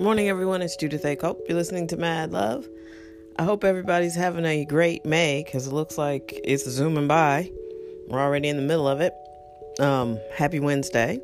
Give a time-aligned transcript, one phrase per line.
[0.00, 0.62] Morning, everyone.
[0.62, 1.14] It's Judith A.
[1.14, 1.44] Cope.
[1.46, 2.66] You're listening to Mad Love.
[3.38, 7.50] I hope everybody's having a great May because it looks like it's zooming by.
[8.08, 9.12] We're already in the middle of it.
[9.78, 11.20] Um, happy Wednesday.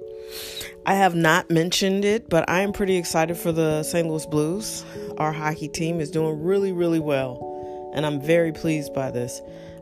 [0.85, 4.07] I have not mentioned it, but I am pretty excited for the St.
[4.07, 4.85] Louis Blues.
[5.17, 9.41] Our hockey team is doing really, really well, and I'm very pleased by this.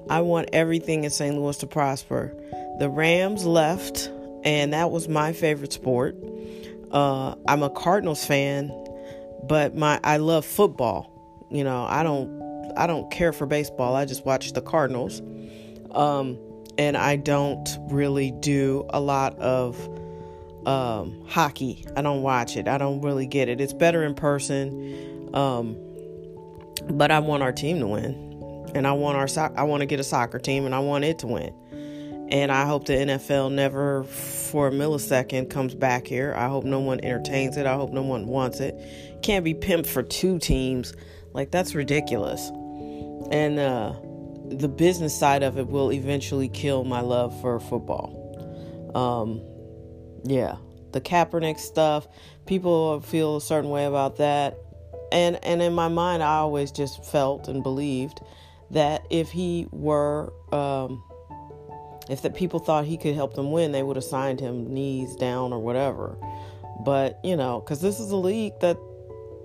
[0.09, 1.37] I want everything in St.
[1.37, 2.33] Louis to prosper.
[2.79, 4.09] The Rams left,
[4.45, 6.15] and that was my favorite sport.
[6.93, 8.71] Uh, I'm a Cardinals fan,
[9.49, 11.11] but my I love football.
[11.51, 13.95] You know, I don't I don't care for baseball.
[13.95, 15.21] I just watch the Cardinals,
[15.93, 16.39] um,
[16.79, 19.77] and I don't really do a lot of
[20.67, 21.85] um, hockey.
[21.97, 22.69] I don't watch it.
[22.69, 23.61] I don't really get it.
[23.61, 25.77] It's better in person, um,
[26.91, 29.87] but I want our team to win, and I want our so- I want to
[29.87, 31.55] get a soccer team, and I want it to win.
[32.31, 36.35] And I hope the NFL never for a millisecond comes back here.
[36.37, 37.67] I hope no one entertains it.
[37.67, 38.75] I hope no one wants it.
[39.23, 40.95] Can't be pimped for two teams.
[41.33, 42.49] Like, that's ridiculous.
[43.31, 43.95] And uh,
[44.49, 48.21] the business side of it will eventually kill my love for football.
[48.95, 49.43] Um,
[50.25, 50.57] yeah,
[50.93, 52.07] the Kaepernick stuff,
[52.47, 54.57] people feel a certain way about that.
[55.13, 58.21] And, and in my mind, I always just felt and believed
[58.71, 60.33] that if he were.
[60.53, 61.03] Um,
[62.09, 65.17] if the people thought he could help them win, they would have signed him knees
[65.17, 66.17] down or whatever.
[66.85, 68.77] But you know, because this is a league that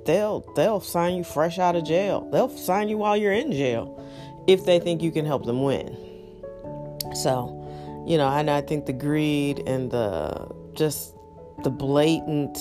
[0.06, 2.30] they'll they'll sign you fresh out of jail.
[2.32, 4.04] They'll sign you while you're in jail
[4.48, 5.96] if they think you can help them win.
[7.16, 11.14] So, you know, and I think the greed and the just
[11.64, 12.58] the blatant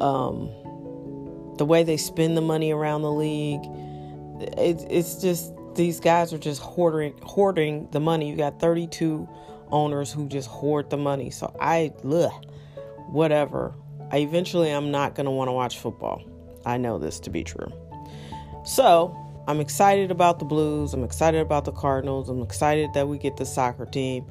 [0.00, 0.50] um,
[1.58, 3.60] the way they spend the money around the league,
[4.56, 8.28] it, it's just these guys are just hoarding hoarding the money.
[8.28, 9.26] You got 32
[9.70, 11.30] owners who just hoard the money.
[11.30, 12.46] So I ugh,
[13.08, 13.74] whatever.
[14.12, 16.22] I eventually I'm not going to want to watch football.
[16.66, 17.72] I know this to be true.
[18.66, 19.16] So,
[19.48, 20.92] I'm excited about the Blues.
[20.92, 22.28] I'm excited about the Cardinals.
[22.28, 24.26] I'm excited that we get the soccer team.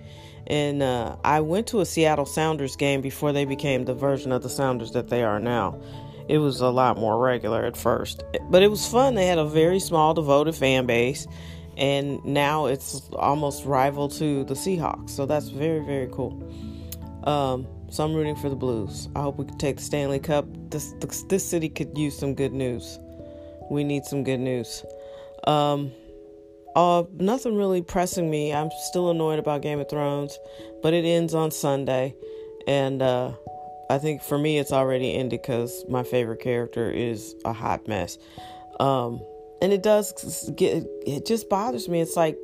[0.45, 4.43] And uh, I went to a Seattle Sounders game before they became the version of
[4.43, 5.81] the Sounders that they are now
[6.29, 8.23] it was a lot more regular at first.
[8.49, 9.15] But it was fun.
[9.15, 11.27] They had a very small, devoted fan base,
[11.75, 15.09] and now it's almost rival to the Seahawks.
[15.09, 16.37] So that's very, very cool.
[17.23, 19.09] Um, so I'm rooting for the Blues.
[19.15, 20.45] I hope we can take the Stanley Cup.
[20.69, 20.93] This
[21.27, 22.99] this city could use some good news.
[23.71, 24.85] We need some good news.
[25.47, 25.91] Um,
[26.75, 28.53] uh, nothing really pressing me.
[28.53, 30.37] I'm still annoyed about Game of Thrones,
[30.83, 32.15] but it ends on Sunday,
[32.67, 33.31] and uh,
[33.89, 38.17] I think for me it's already ended because my favorite character is a hot mess.
[38.79, 39.21] Um,
[39.61, 41.99] and it does get it just bothers me.
[41.99, 42.37] It's like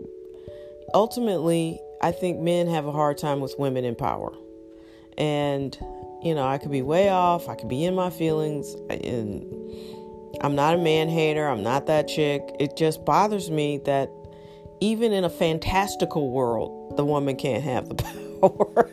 [0.93, 4.33] ultimately I think men have a hard time with women in power.
[5.17, 5.77] And
[6.23, 9.45] you know, I could be way off, I could be in my feelings and
[10.41, 12.41] I'm not a man hater, I'm not that chick.
[12.59, 14.09] It just bothers me that
[14.79, 17.95] even in a fantastical world, the woman can't have the
[18.41, 18.89] power.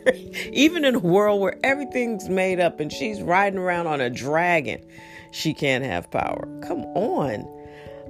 [0.51, 4.83] Even in a world where everything's made up and she's riding around on a dragon,
[5.31, 6.47] she can't have power.
[6.63, 7.47] Come on.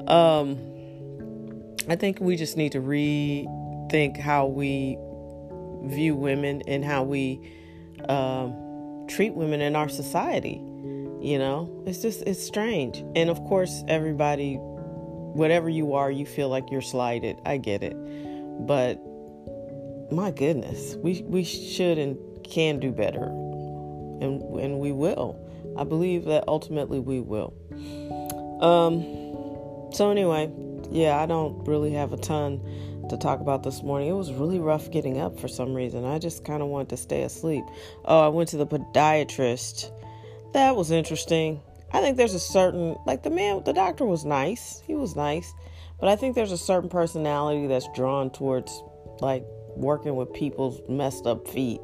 [0.07, 0.57] Um,
[1.89, 4.97] I think we just need to rethink how we
[5.85, 7.39] view women and how we
[8.07, 10.61] um, treat women in our society.
[11.21, 13.03] You know, it's just, it's strange.
[13.15, 14.59] And of course, everybody,
[15.33, 17.37] whatever you are, you feel like you're slighted.
[17.45, 17.95] I get it.
[18.65, 18.99] But
[20.11, 25.39] my goodness, we we should and can do better, and and we will.
[25.77, 27.53] I believe that ultimately we will.
[28.61, 29.91] Um.
[29.93, 30.51] So anyway,
[30.91, 32.61] yeah, I don't really have a ton
[33.09, 34.09] to talk about this morning.
[34.09, 36.05] It was really rough getting up for some reason.
[36.05, 37.63] I just kind of wanted to stay asleep.
[38.05, 39.91] Oh, I went to the podiatrist.
[40.53, 41.61] That was interesting.
[41.93, 44.81] I think there's a certain like the man, the doctor was nice.
[44.85, 45.53] He was nice,
[45.99, 48.83] but I think there's a certain personality that's drawn towards
[49.19, 49.45] like
[49.75, 51.79] working with people's messed up feet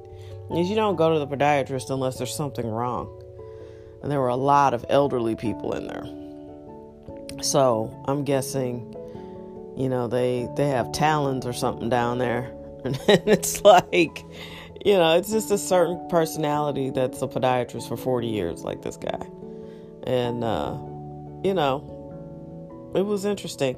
[0.51, 3.15] is you don't go to the podiatrist unless there's something wrong.
[4.01, 7.43] And there were a lot of elderly people in there.
[7.43, 8.95] So I'm guessing,
[9.77, 12.51] you know, they they have talons or something down there.
[12.85, 12.97] And
[13.27, 14.23] it's like,
[14.85, 18.95] you know, it's just a certain personality that's a podiatrist for 40 years, like this
[18.95, 19.19] guy.
[20.03, 20.77] And, uh,
[21.43, 23.77] you know, it was interesting.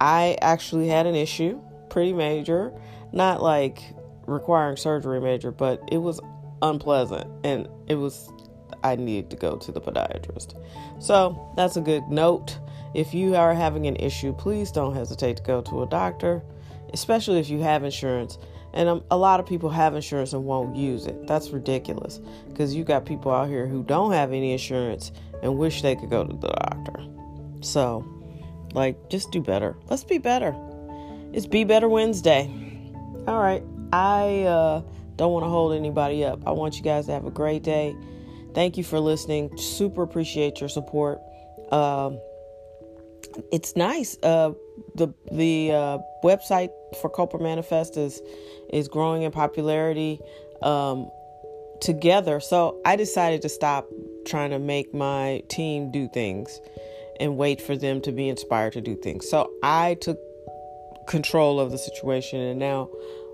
[0.00, 2.72] I actually had an issue, pretty major
[3.12, 3.82] not like
[4.26, 6.20] requiring surgery major, but it was
[6.62, 8.30] unpleasant and it was
[8.82, 10.54] I needed to go to the podiatrist.
[11.02, 12.58] So that's a good note.
[12.94, 16.42] If you are having an issue, please don't hesitate to go to a doctor,
[16.92, 18.38] especially if you have insurance.
[18.72, 21.26] And um, a lot of people have insurance and won't use it.
[21.26, 25.82] That's ridiculous because you got people out here who don't have any insurance and wish
[25.82, 27.06] they could go to the doctor.
[27.60, 28.04] So,
[28.72, 29.76] like, just do better.
[29.88, 30.54] Let's be better.
[31.32, 32.50] It's Be Better Wednesday.
[33.26, 33.62] All right.
[33.92, 34.82] I uh,
[35.16, 36.40] don't want to hold anybody up.
[36.46, 37.94] I want you guys to have a great day.
[38.54, 39.56] Thank you for listening.
[39.56, 41.20] Super appreciate your support.
[41.70, 42.18] Um,
[43.52, 44.16] it's nice.
[44.22, 44.52] Uh,
[44.94, 46.70] the the uh, website
[47.00, 48.20] for Copra Manifest is
[48.72, 50.20] is growing in popularity
[50.62, 51.08] um,
[51.80, 52.40] together.
[52.40, 53.86] So I decided to stop
[54.26, 56.60] trying to make my team do things
[57.18, 59.28] and wait for them to be inspired to do things.
[59.28, 60.18] So I took
[61.06, 62.88] control of the situation and now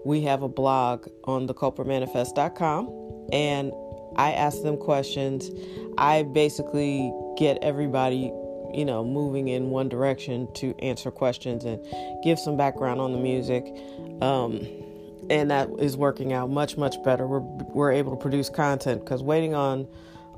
[0.05, 3.73] we have a blog on thecopramanifest.com and
[4.17, 5.51] I ask them questions.
[5.99, 8.33] I basically get everybody
[8.77, 11.83] you know, moving in one direction to answer questions and
[12.23, 13.65] give some background on the music.
[14.21, 14.67] Um,
[15.31, 17.27] and that is working out much much better.
[17.27, 19.89] We're we're able to produce content because waiting on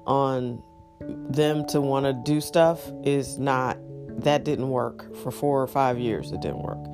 [0.08, 0.62] on
[1.00, 3.78] them to want to do stuff is not
[4.08, 6.32] that didn't work for four or five years.
[6.32, 6.84] It didn't work.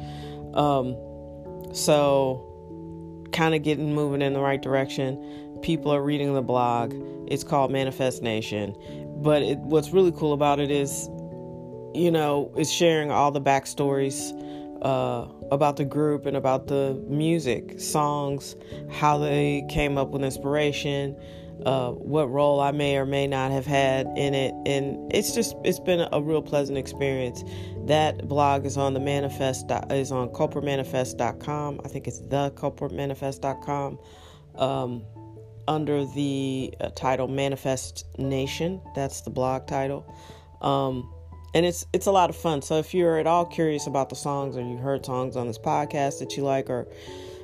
[0.54, 0.94] Um,
[1.74, 2.50] so
[3.32, 5.58] kind of getting moving in the right direction.
[5.62, 6.92] People are reading the blog.
[7.28, 8.76] It's called Manifest Nation.
[9.22, 11.08] But it, what's really cool about it is
[11.94, 14.32] you know, it's sharing all the backstories
[14.82, 18.56] uh, about the group and about the music, songs,
[18.90, 21.16] how they came up with inspiration,
[21.64, 25.54] uh, what role I may or may not have had in it, and it's just
[25.64, 27.42] it's been a real pleasant experience.
[27.86, 31.80] That blog is on the manifest is on copramanifest.com.
[31.84, 33.98] I think it's the copramanifest.com.
[34.56, 35.04] Um,
[35.66, 40.04] under the uh, title Manifest Nation, that's the blog title.
[40.60, 41.10] Um,
[41.54, 42.62] and it's it's a lot of fun.
[42.62, 45.58] So if you're at all curious about the songs or you heard songs on this
[45.58, 46.86] podcast that you like or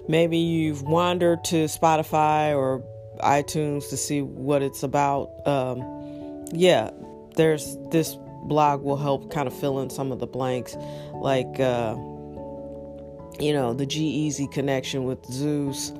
[0.09, 2.83] maybe you've wandered to Spotify or
[3.20, 6.90] iTunes to see what it's about, um, yeah,
[7.37, 10.76] there's this blog will help kind of fill in some of the blanks,
[11.14, 11.94] like uh,
[13.38, 15.93] you know the G-Eazy connection with Zeus,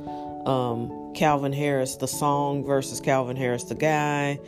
[0.47, 4.39] um, Calvin Harris, the song versus Calvin Harris, the guy,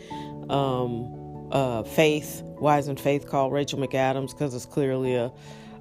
[0.48, 4.30] um, uh, Faith why isn't Faith called Rachel McAdams?
[4.30, 5.32] Because it's clearly a,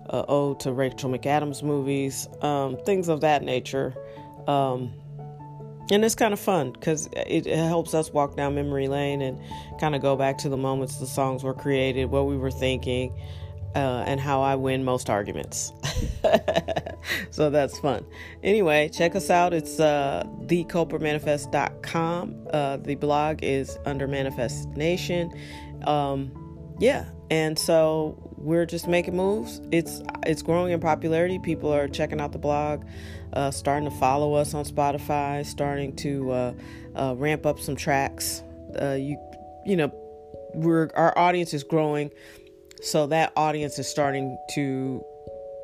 [0.07, 3.93] a, ode to Rachel McAdams movies, um, things of that nature.
[4.47, 4.91] Um,
[5.91, 9.39] and it's kind of fun because it, helps us walk down memory lane and
[9.79, 13.13] kind of go back to the moments the songs were created, what we were thinking,
[13.75, 15.71] uh, and how I win most arguments.
[17.29, 18.05] so that's fun.
[18.41, 19.53] Anyway, check us out.
[19.53, 22.47] It's uh, thecopramanifest.com.
[22.51, 25.31] Uh, the blog is under Manifest Nation.
[25.83, 26.31] Um,
[26.79, 29.61] yeah, and so we're just making moves.
[29.71, 31.39] It's it's growing in popularity.
[31.39, 32.83] People are checking out the blog,
[33.33, 36.53] uh, starting to follow us on Spotify, starting to uh,
[36.95, 38.43] uh, ramp up some tracks.
[38.81, 39.17] Uh, you
[39.65, 39.93] you know,
[40.53, 42.11] we're our audience is growing,
[42.81, 45.03] so that audience is starting to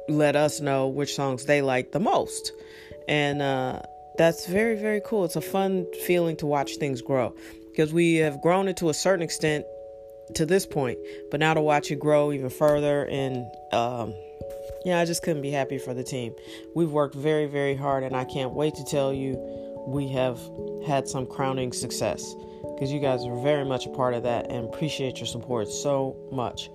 [0.10, 2.52] let us know which songs they like the most,
[3.08, 3.82] and uh,
[4.18, 5.26] that's very very cool.
[5.26, 7.36] It's a fun feeling to watch things grow
[7.72, 9.66] because we have grown it to a certain extent
[10.36, 10.98] to this point,
[11.32, 14.14] but now to watch it grow even further and um,
[14.86, 16.34] yeah, I just couldn't be happy for the team.
[16.76, 19.36] We've worked very, very hard, and I can't wait to tell you
[19.86, 20.40] we have
[20.86, 22.36] had some crowning success
[22.74, 26.16] because you guys are very much a part of that and appreciate your support so
[26.32, 26.70] much.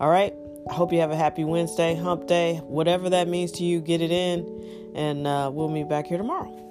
[0.00, 0.34] All right,
[0.68, 4.00] I hope you have a happy Wednesday, hump day, whatever that means to you, get
[4.00, 6.65] it in, and uh, we'll meet back here tomorrow.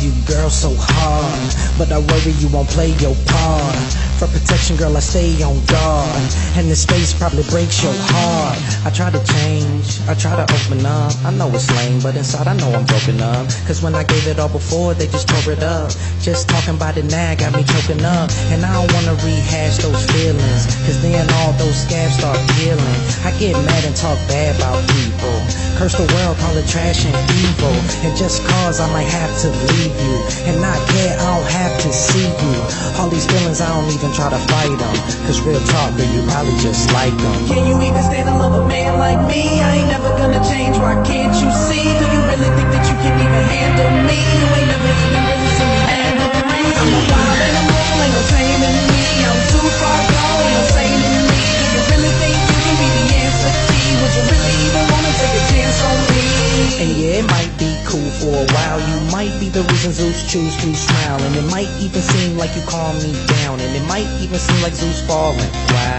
[0.00, 0.12] You
[2.58, 3.76] won't play your part.
[4.18, 6.26] For protection, girl, I stay on guard.
[6.58, 8.58] And this space probably breaks your heart.
[8.84, 11.14] I try to change, I try to open up.
[11.22, 13.46] I know it's lame, but inside I know I'm broken up.
[13.66, 15.92] Cause when I gave it all before, they just tore it up.
[16.20, 18.30] Just talking about it now got me choking up.
[18.50, 20.66] And I don't wanna rehash those feelings.
[20.82, 22.98] Cause then all those scabs start healing.
[23.22, 25.38] I get mad and talk bad about people.
[25.78, 27.76] Curse the world, call it trash and evil.
[28.02, 30.16] And just cause I might have to leave you.
[30.46, 32.58] And not care, I don't have to see you.
[32.98, 34.94] All these feelings I don't even try to fight them.
[35.26, 37.46] Cause real talk, girl, you probably just like them.
[37.46, 39.60] Can you even stand to love a man like me?
[39.60, 41.27] I ain't never gonna change, why I can't
[60.28, 61.20] choose to smile.
[61.22, 63.60] And it might even seem like you calm me down.
[63.60, 65.38] And it might even seem like Zeus falling.
[65.72, 65.97] Wow.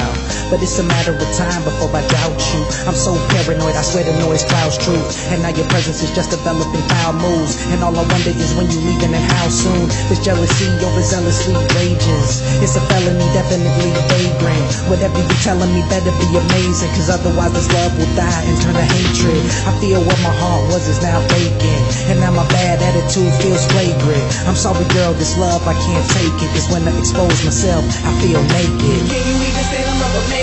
[0.50, 2.62] But it's a matter of time before I doubt you.
[2.89, 5.13] I'm so paranoid, I swear the noise clouds truth.
[5.29, 7.62] And now your presence is just developing foul moves.
[7.70, 9.86] And all I wonder is when you leaving and how soon.
[10.10, 12.41] This jealousy overzealously rages.
[12.65, 14.70] It's a felony, definitely vagrant.
[14.89, 16.89] Whatever you're telling me better be amazing.
[16.98, 19.46] Cause otherwise this love will die and turn to hatred.
[19.70, 21.86] I feel what my heart was is now vacant.
[22.10, 24.25] And now my bad attitude feels flagrant.
[24.50, 26.50] I'm sorry, girl, this love I can't take it.
[26.58, 29.06] Cause when I expose myself, I feel naked.
[29.13, 30.38] Can you even stand to love a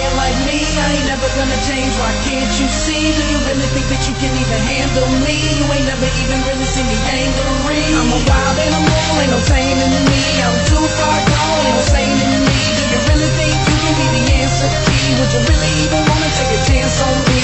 [0.93, 3.11] ain't never gonna change, why can't you see?
[3.15, 5.37] Do you really think that you can even handle me?
[5.59, 7.83] You ain't never even really seen me angry.
[7.97, 10.21] I'm a wild animal, ain't no taming me.
[10.43, 12.59] I'm too far gone, ain't no saving me.
[12.77, 15.07] Do you really think you can be the answer key?
[15.19, 17.41] Would you really even wanna take a chance on me?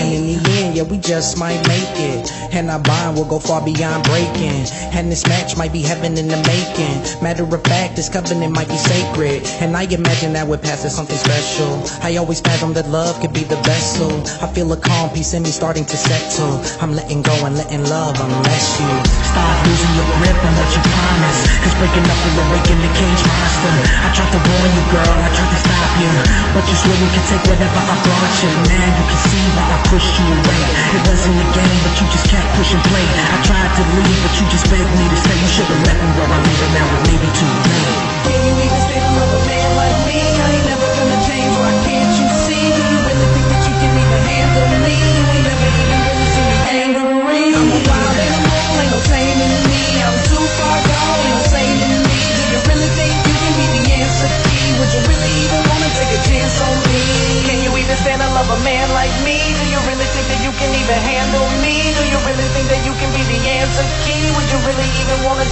[0.00, 2.30] And in the end, yeah, we just might make it.
[2.52, 4.66] And our bond will go far beyond breaking.
[4.90, 7.22] And this match might be heaven in the making.
[7.22, 9.46] Matter of fact, this covenant might be sacred.
[9.62, 11.70] And I imagine that we're passing something special.
[12.02, 14.10] I always fathom that love could be the vessel.
[14.42, 16.58] I feel a calm peace in me starting to settle.
[16.82, 18.90] I'm letting go and letting love unless you
[19.30, 21.38] stop losing your grip on what you promise.
[21.62, 23.74] Cause breaking up will awaken the cage monster.
[24.02, 26.12] I tried to warn you, girl, I tried to stop you.
[26.50, 28.52] But you swore you could take whatever I brought you.
[28.74, 30.63] Now you can see why I pushed you away.
[30.94, 33.04] It wasn't a game, but you just kept pushing play.
[33.04, 35.36] I tried to leave, but you just begged me to stay.
[35.36, 37.90] You should've left me where I'm leaving now, it may be too late.
[38.24, 40.20] Can you even stand to love a man like me?
[40.22, 42.64] I ain't never gonna change, why can't you see?
[42.72, 44.94] Do you really think that you can even handle me?
[44.94, 48.03] You ain't never even really seen me angry.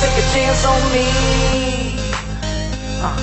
[0.03, 1.07] Take a chance on me?
[3.01, 3.17] Uh.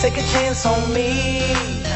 [0.00, 1.93] Take a chance on me.